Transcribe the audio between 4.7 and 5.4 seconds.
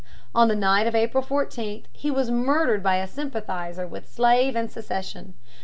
secession.